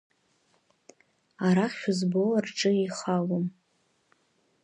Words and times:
Арахь 1.47 1.77
шәызбо 1.81 2.23
рҿы 2.45 2.71
еихалом. 2.79 3.45